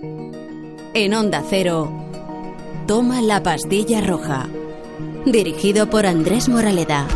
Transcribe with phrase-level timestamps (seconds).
[0.00, 1.90] En Onda Cero,
[2.86, 4.46] toma la pastilla roja.
[5.26, 7.06] Dirigido por Andrés Moraleda.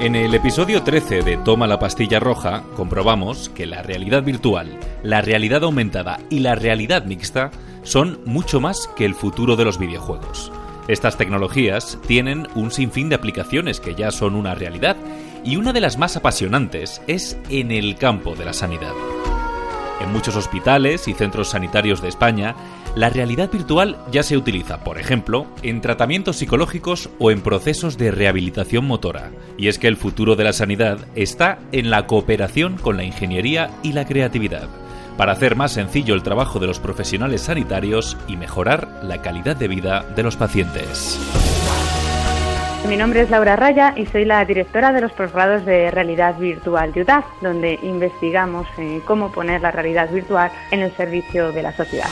[0.00, 5.20] En el episodio 13 de Toma la pastilla roja comprobamos que la realidad virtual, la
[5.20, 7.50] realidad aumentada y la realidad mixta
[7.82, 10.50] son mucho más que el futuro de los videojuegos.
[10.86, 14.96] Estas tecnologías tienen un sinfín de aplicaciones que ya son una realidad
[15.44, 18.94] y una de las más apasionantes es en el campo de la sanidad.
[20.00, 22.54] En muchos hospitales y centros sanitarios de España,
[22.94, 28.10] la realidad virtual ya se utiliza, por ejemplo, en tratamientos psicológicos o en procesos de
[28.10, 29.30] rehabilitación motora.
[29.56, 33.70] Y es que el futuro de la sanidad está en la cooperación con la ingeniería
[33.82, 34.68] y la creatividad,
[35.16, 39.68] para hacer más sencillo el trabajo de los profesionales sanitarios y mejorar la calidad de
[39.68, 41.18] vida de los pacientes.
[42.88, 46.90] Mi nombre es Laura Raya y soy la directora de los posgrados de realidad virtual
[46.94, 51.72] de UTAF, donde investigamos eh, cómo poner la realidad virtual en el servicio de la
[51.72, 52.08] sociedad.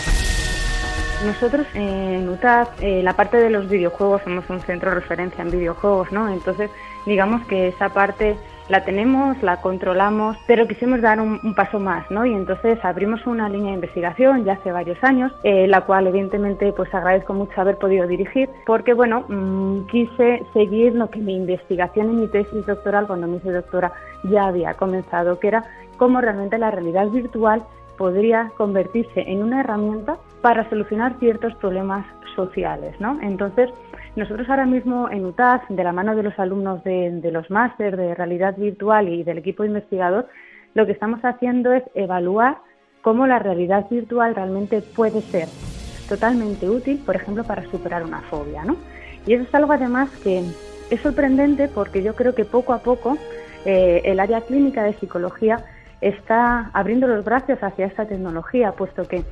[1.24, 5.50] Nosotros en UTAF, eh, la parte de los videojuegos, somos un centro de referencia en
[5.50, 6.28] videojuegos, ¿no?
[6.28, 6.70] Entonces,
[7.06, 8.36] digamos que esa parte
[8.68, 12.26] la tenemos, la controlamos, pero quisimos dar un, paso más, ¿no?
[12.26, 16.72] Y entonces abrimos una línea de investigación ya hace varios años, eh, la cual evidentemente
[16.72, 22.10] pues agradezco mucho haber podido dirigir, porque bueno, mm, quise seguir lo que mi investigación
[22.10, 23.92] en mi tesis doctoral, cuando me hice doctora,
[24.24, 25.64] ya había comenzado, que era
[25.96, 27.62] cómo realmente la realidad virtual
[27.96, 33.18] podría convertirse en una herramienta para solucionar ciertos problemas sociales, ¿no?
[33.22, 33.70] Entonces,
[34.16, 38.14] nosotros ahora mismo en UTAS, de la mano de los alumnos de, los máster de
[38.14, 40.28] realidad virtual y del equipo investigador,
[40.74, 42.58] lo que estamos haciendo es evaluar
[43.02, 45.48] cómo la realidad virtual realmente puede ser
[46.08, 48.76] totalmente útil, por ejemplo, para superar una fobia, ¿no?
[49.26, 50.42] Y eso es algo además que
[50.90, 53.18] es sorprendente porque yo creo que poco a poco
[53.64, 55.64] eh, el área clínica de psicología
[56.00, 59.24] está abriendo los brazos hacia esta tecnología, puesto que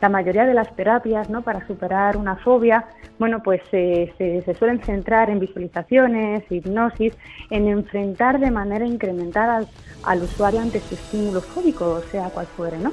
[0.00, 1.42] la mayoría de las terapias ¿no?
[1.42, 2.86] para superar una fobia,
[3.18, 4.12] bueno, pues se,
[4.58, 7.16] suelen centrar en visualizaciones, hipnosis,
[7.50, 9.68] en enfrentar de manera incremental
[10.04, 12.92] al, usuario ante su estímulo fóbico, sea cual fuere, ¿no?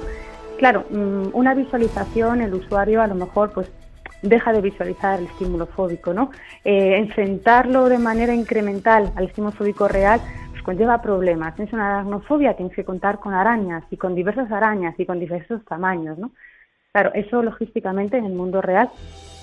[0.58, 3.70] Claro, mm, una visualización, el usuario a lo mejor pues
[4.22, 6.30] deja de visualizar el estímulo fóbico, ¿no?
[6.64, 10.20] Eh, enfrentarlo de manera incremental al estímulo fóbico real
[10.68, 11.54] conlleva problemas.
[11.54, 15.64] Tienes una aracnofobia, tienes que contar con arañas y con diversas arañas y con diversos
[15.64, 16.30] tamaños, ¿no?
[16.92, 18.90] Claro, eso logísticamente en el mundo real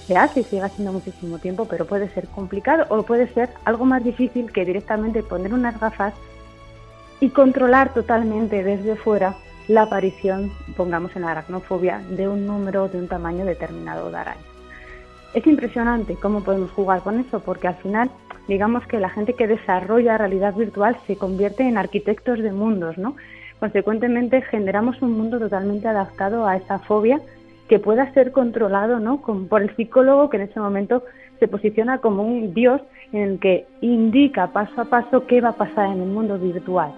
[0.06, 3.86] se hace y sigue haciendo muchísimo tiempo, pero puede ser complicado o puede ser algo
[3.86, 6.14] más difícil que directamente poner unas gafas
[7.20, 9.34] y controlar totalmente desde fuera
[9.68, 14.46] la aparición, pongamos en la aracnofobia, de un número de un tamaño determinado de araña.
[15.34, 18.12] Es impresionante cómo podemos jugar con eso, porque al final,
[18.48, 23.16] digamos que la gente que desarrolla realidad virtual se convierte en arquitectos de mundos, ¿no?
[23.60, 27.22] Consecuentemente, generamos un mundo totalmente adaptado a esa fobia
[27.68, 29.22] que pueda ser controlado ¿no?
[29.22, 31.04] por el psicólogo que en ese momento
[31.40, 35.58] se posiciona como un dios en el que indica paso a paso qué va a
[35.58, 36.94] pasar en el mundo virtual.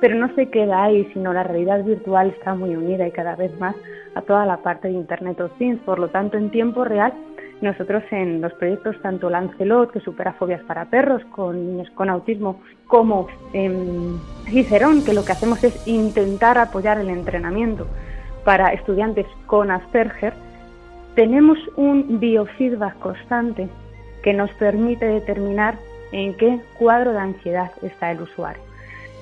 [0.00, 3.58] Pero no se queda ahí, sino la realidad virtual está muy unida y cada vez
[3.60, 3.76] más
[4.14, 5.80] a toda la parte de Internet of Things.
[5.80, 7.12] Por lo tanto, en tiempo real,
[7.60, 12.60] nosotros en los proyectos tanto Lancelot, que supera fobias para perros con niños con autismo,
[12.86, 17.86] como en Cicerón, que lo que hacemos es intentar apoyar el entrenamiento
[18.44, 20.32] para estudiantes con Asperger,
[21.14, 23.68] tenemos un biofeedback constante
[24.22, 25.76] que nos permite determinar
[26.12, 28.62] en qué cuadro de ansiedad está el usuario.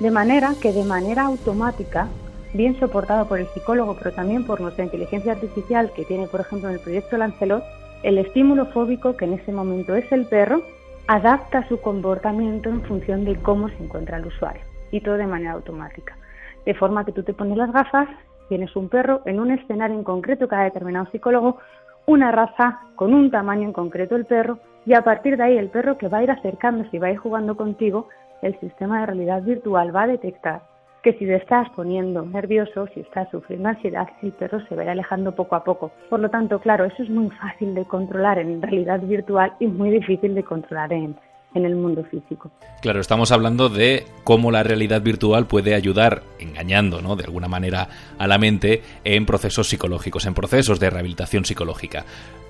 [0.00, 2.09] De manera que de manera automática,
[2.55, 6.69] bien soportado por el psicólogo, pero también por nuestra inteligencia artificial que tiene, por ejemplo,
[6.69, 7.65] en el proyecto Lancelot,
[8.03, 10.62] el estímulo fóbico, que en ese momento es el perro,
[11.06, 15.53] adapta su comportamiento en función de cómo se encuentra el usuario, y todo de manera
[15.53, 16.16] automática.
[16.64, 18.08] De forma que tú te pones las gafas
[18.48, 21.58] tienes un perro en un escenario en concreto que ha determinado psicólogo,
[22.06, 25.69] una raza con un tamaño en concreto el perro, y a partir de ahí el
[25.69, 28.08] perro que va a ir acercándose y va a ir jugando contigo,
[28.41, 30.62] el sistema de realidad virtual va a detectar
[31.12, 35.34] que si te estás poniendo nervioso, si estás sufriendo ansiedad, el perro se ir alejando
[35.34, 35.90] poco a poco.
[36.10, 39.90] Por lo tanto, claro, eso es muy fácil de controlar en realidad virtual y muy
[39.90, 41.16] difícil de controlar en,
[41.55, 42.50] en el mundo físico.
[42.82, 47.16] Claro, estamos hablando de cómo la realidad virtual puede ayudar, engañando, ¿no?
[47.16, 47.88] De alguna manera
[48.19, 52.04] a la mente en procesos psicológicos, en procesos de rehabilitación psicológica.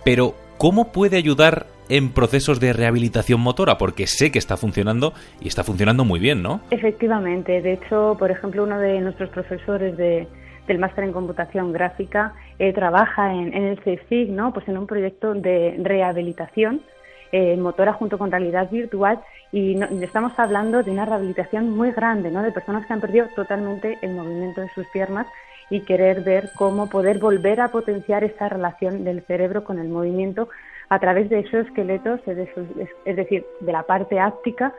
[0.05, 3.79] Pero, ¿cómo puede ayudar en procesos de rehabilitación motora?
[3.79, 6.61] Porque sé que está funcionando y está funcionando muy bien, ¿no?
[6.71, 7.61] Efectivamente.
[7.63, 13.33] De hecho, por ejemplo, uno de nuestros profesores del máster en computación gráfica eh, trabaja
[13.33, 14.53] en, en el CSIC, ¿no?
[14.53, 16.83] Pues en un proyecto de rehabilitación
[17.31, 19.21] eh, motora junto con realidad virtual
[19.53, 22.43] y estamos hablando de una rehabilitación muy grande, ¿no?
[22.43, 25.27] De personas que han perdido totalmente el movimiento de sus piernas
[25.69, 30.49] y querer ver cómo poder volver a potenciar esa relación del cerebro con el movimiento
[30.89, 34.73] a través de esos esqueletos, es decir, de la parte áptica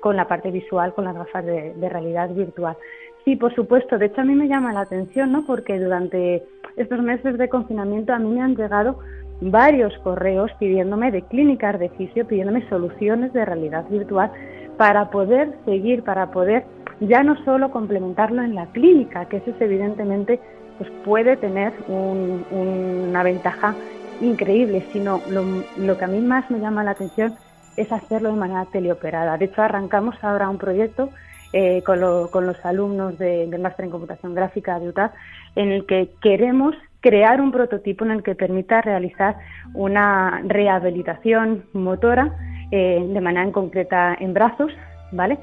[0.00, 2.76] con la parte visual, con las gafas de, de realidad virtual.
[3.24, 3.96] Sí, por supuesto.
[3.96, 5.46] De hecho, a mí me llama la atención, ¿no?
[5.46, 6.44] Porque durante
[6.76, 8.98] estos meses de confinamiento a mí me han llegado
[9.40, 14.30] varios correos pidiéndome de clínicas de fisio, pidiéndome soluciones de realidad virtual
[14.76, 16.64] para poder seguir, para poder
[17.00, 20.40] ya no solo complementarlo en la clínica, que eso es evidentemente
[20.78, 23.74] pues puede tener una ventaja
[24.20, 27.34] increíble, sino lo, que a mí más me llama la atención
[27.76, 29.36] es hacerlo de manera teleoperada.
[29.36, 31.10] De hecho, arrancamos ahora un proyecto
[31.52, 35.10] eh, con, los alumnos del máster en computación gráfica de UTAD
[35.56, 39.36] en el que queremos crear un prototipo en el que permita realizar
[39.74, 42.34] una rehabilitación motora
[42.70, 44.72] eh, de manera en concreta en brazos,
[45.12, 45.38] ¿vale?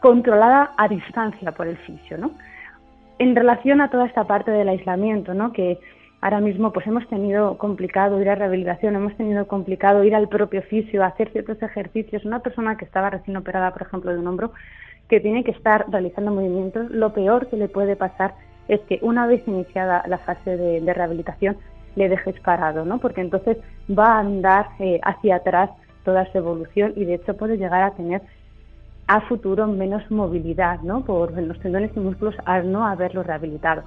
[0.00, 2.32] Controlada a distancia por el fisio, ¿no?
[3.18, 5.52] En relación a toda esta parte del aislamiento, ¿no?
[5.52, 5.78] Que
[6.20, 10.62] ahora mismo pues hemos tenido complicado ir a rehabilitación, hemos tenido complicado ir al propio
[10.62, 12.24] fisio hacer ciertos ejercicios.
[12.24, 14.52] Una persona que estaba recién operada, por ejemplo, de un hombro,
[15.08, 18.34] que tiene que estar realizando movimientos, lo peor que le puede pasar
[18.68, 21.56] es que una vez iniciada la fase de, rehabilitación
[21.94, 22.98] le dejes parado, ¿no?
[22.98, 23.58] Porque entonces
[23.88, 25.70] va a andar eh, hacia atrás
[26.04, 28.22] toda su evolución y de hecho puede llegar a tener
[29.06, 31.04] a futuro menos movilidad, ¿no?
[31.04, 33.84] Por los tendones y músculos al no haberlo rehabilitado.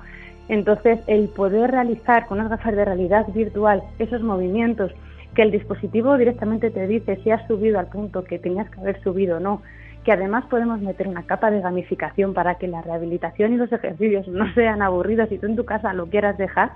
[0.49, 4.91] Entonces, el poder realizar con unas gafas de realidad virtual esos movimientos
[5.35, 9.01] que el dispositivo directamente te dice si has subido al punto que tenías que haber
[9.03, 9.61] subido o no,
[10.03, 14.27] que además podemos meter una capa de gamificación para que la rehabilitación y los ejercicios
[14.27, 16.71] no sean aburridos y tú en tu casa lo quieras dejar,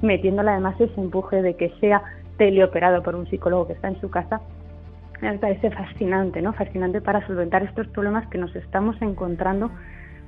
[0.00, 2.02] metiéndole además ese empuje de que sea
[2.38, 4.40] teleoperado por un psicólogo que está en su casa,
[5.20, 6.52] me parece fascinante, ¿no?
[6.54, 9.70] Fascinante para solventar estos problemas que nos estamos encontrando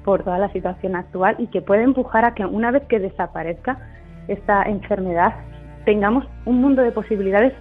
[0.05, 3.79] por toda la situación actual y que puede empujar a que una vez que desaparezca
[4.29, 5.35] esta enfermedad
[5.85, 7.53] tengamos un mundo de posibilidades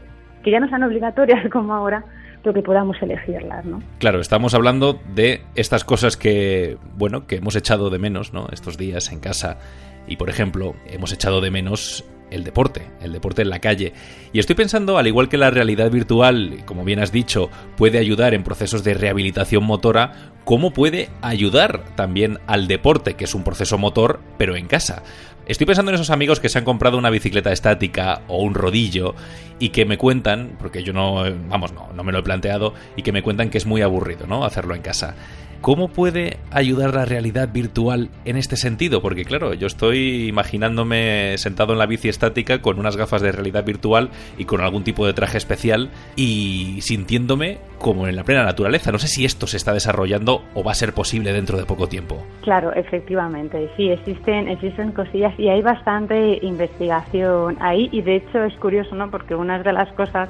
[0.44, 2.04] que ya no sean obligatorias como ahora,
[2.52, 3.82] que podamos elegirlas, ¿no?
[4.00, 8.48] Claro, estamos hablando de estas cosas que, bueno, que hemos echado de menos, ¿no?
[8.52, 9.60] Estos días en casa.
[10.08, 13.94] Y, por ejemplo, hemos echado de menos el deporte, el deporte en la calle.
[14.32, 18.34] Y estoy pensando, al igual que la realidad virtual, como bien has dicho, puede ayudar
[18.34, 23.78] en procesos de rehabilitación motora, ¿cómo puede ayudar también al deporte, que es un proceso
[23.78, 25.04] motor, pero en casa?
[25.46, 29.14] Estoy pensando en esos amigos que se han comprado una bicicleta estática o un rodillo
[29.60, 33.02] y que me cuentan, porque yo no, vamos, no, no me lo he planteado, y
[33.02, 34.46] que me cuentan que es muy aburrido, ¿no?
[34.46, 35.16] Hacerlo en casa.
[35.64, 39.02] ¿Cómo puede ayudar la realidad virtual en este sentido?
[39.02, 43.64] Porque claro, yo estoy imaginándome sentado en la bici estática con unas gafas de realidad
[43.64, 48.94] virtual y con algún tipo de traje especial y sintiéndome como en la plena naturaleza.
[48.94, 51.88] No sé si esto se está desarrollando o va a ser posible dentro de poco
[51.88, 52.24] tiempo.
[52.42, 58.54] Claro, efectivamente, sí, existen, existen cosillas y hay bastante investigación ahí y de hecho es
[58.56, 59.12] curioso, ¿no?
[59.12, 60.30] Porque una de las cosas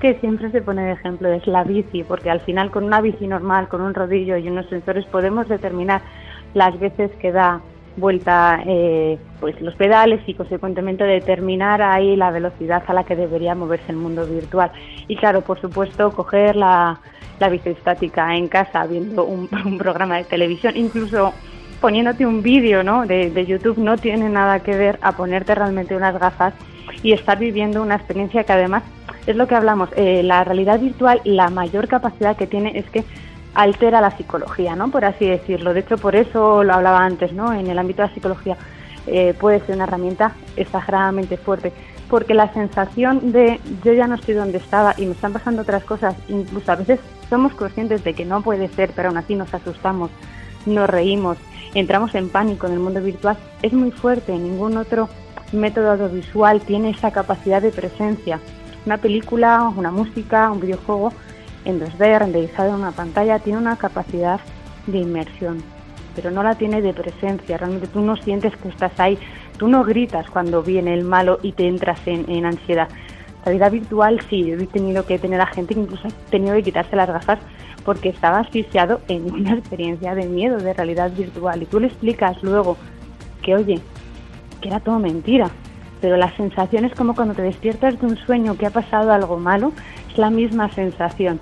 [0.00, 3.28] que siempre se pone de ejemplo es la bici, porque al final con una bici
[3.28, 6.02] normal, con un rodillo y unos sensores podemos determinar
[6.54, 7.60] las veces que da
[7.98, 13.54] vuelta eh, pues los pedales y consecuentemente determinar ahí la velocidad a la que debería
[13.54, 14.70] moverse el mundo virtual
[15.06, 17.00] y claro por supuesto coger la,
[17.38, 19.48] la estática en casa viendo un,
[19.78, 21.32] programa de televisión incluso
[21.80, 23.06] poniéndote un vídeo ¿no?
[23.06, 26.54] de, de YouTube no tiene nada que ver a ponerte realmente unas gafas
[27.02, 28.82] y estar viviendo una experiencia que además
[29.26, 33.04] es lo que hablamos eh, la realidad virtual la mayor capacidad que tiene es que
[33.54, 34.90] altera la psicología, ¿no?
[34.90, 35.74] Por así decirlo.
[35.74, 37.52] De hecho, por eso lo hablaba antes, ¿no?
[37.52, 38.56] En el ámbito de la psicología
[39.06, 41.72] eh, puede ser una herramienta exageradamente fuerte,
[42.10, 45.84] porque la sensación de yo ya no estoy donde estaba y me están pasando otras
[45.84, 47.00] cosas, incluso a veces
[47.30, 50.10] somos conscientes de que no puede ser, pero aún así nos asustamos,
[50.66, 51.38] nos reímos,
[51.74, 54.32] entramos en pánico en el mundo virtual, es muy fuerte.
[54.32, 55.08] Ningún otro
[55.52, 58.40] método audiovisual tiene esa capacidad de presencia.
[58.86, 61.12] Una película, una música, un videojuego
[61.68, 64.40] en 2D, renderizado en una pantalla, tiene una capacidad
[64.86, 65.62] de inmersión,
[66.14, 67.58] pero no la tiene de presencia.
[67.58, 69.18] Realmente tú no sientes que estás ahí,
[69.58, 72.88] tú no gritas cuando viene el malo y te entras en, ansiedad.
[73.44, 76.62] La vida virtual sí, he tenido que tener a gente que incluso ha tenido que
[76.62, 77.38] quitarse las gafas
[77.84, 81.62] porque estaba asfixiado en una experiencia de miedo, de realidad virtual.
[81.62, 82.76] Y tú le explicas luego
[83.42, 83.80] que, oye,
[84.60, 85.50] que era todo mentira,
[86.00, 89.38] pero la sensación es como cuando te despiertas de un sueño que ha pasado algo
[89.38, 89.72] malo,
[90.10, 91.40] es la misma sensación.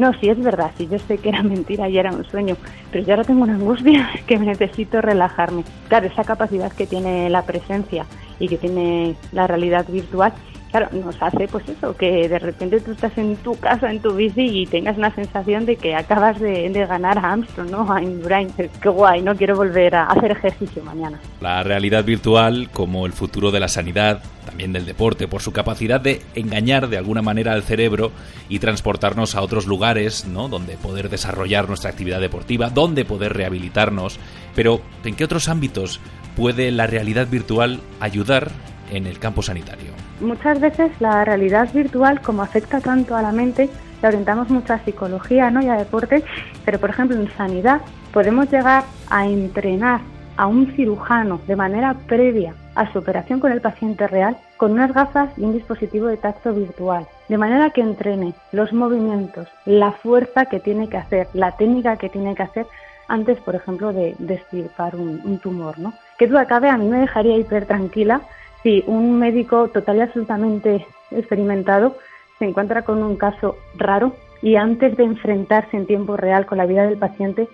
[0.00, 2.56] No, sí es verdad, sí yo sé que era mentira y era un sueño,
[2.90, 5.62] pero yo ahora tengo una angustia que necesito relajarme.
[5.88, 8.06] Claro, esa capacidad que tiene la presencia
[8.38, 10.32] y que tiene la realidad virtual
[10.70, 14.14] claro, nos hace pues eso, que de repente tú estás en tu casa, en tu
[14.14, 17.92] bici y tengas una sensación de que acabas de, ganar a Armstrong, ¿no?
[17.92, 18.48] A Indurain.
[18.80, 21.20] Qué guay, no quiero volver a hacer ejercicio mañana.
[21.40, 26.00] La realidad virtual, como el futuro de la sanidad, también del deporte, por su capacidad
[26.00, 28.12] de engañar de alguna manera al cerebro
[28.48, 30.48] y transportarnos a otros lugares, ¿no?
[30.48, 34.18] Donde poder desarrollar nuestra actividad deportiva, donde poder rehabilitarnos.
[34.54, 36.00] Pero, ¿en qué otros ámbitos
[36.36, 38.50] puede la realidad virtual ayudar
[38.90, 39.92] en el campo sanitario?
[40.20, 43.70] Muchas veces la realidad virtual, como afecta tanto a la mente,
[44.02, 45.62] la orientamos mucho a psicología ¿no?
[45.62, 46.24] y a deporte,
[46.64, 47.80] pero por ejemplo en sanidad
[48.12, 50.00] podemos llegar a entrenar
[50.36, 54.92] a un cirujano de manera previa a su operación con el paciente real con unas
[54.92, 60.46] gafas y un dispositivo de tacto virtual, de manera que entrene los movimientos, la fuerza
[60.46, 62.66] que tiene que hacer, la técnica que tiene que hacer
[63.08, 65.78] antes, por ejemplo, de, destirpar un, tumor.
[65.78, 65.92] ¿no?
[66.18, 68.20] Que duda cabe, a mí me dejaría hiper tranquila
[68.62, 71.96] si un médico total y absolutamente experimentado
[72.38, 76.66] se encuentra con un caso raro y antes de enfrentarse en tiempo real con la
[76.66, 77.48] vida del paciente,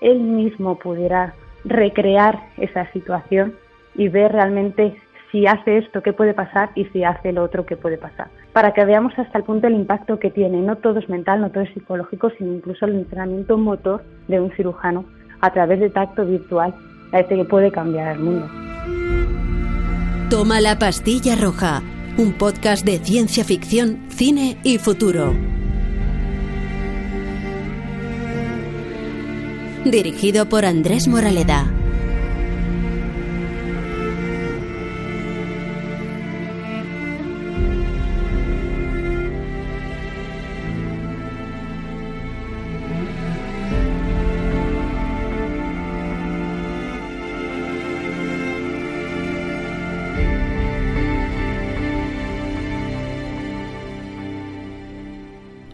[0.00, 3.54] él mismo pudiera recrear esa situación
[3.94, 4.96] y ver realmente
[5.30, 8.28] si hace esto, qué puede pasar y si hace lo otro, qué puede pasar.
[8.52, 10.60] Para que veamos hasta el punto el impacto que tiene.
[10.60, 14.50] No todo es mental, no todo es psicológico, sino incluso el entrenamiento motor de un
[14.52, 15.06] cirujano
[15.40, 16.74] a través de tacto virtual,
[17.12, 19.41] a este que puede cambiar el mundo.
[20.32, 21.82] Toma la pastilla roja,
[22.16, 25.34] un podcast de ciencia ficción, cine y futuro.
[29.84, 31.70] Dirigido por Andrés Moraleda.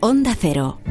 [0.09, 0.88] Onda Cero.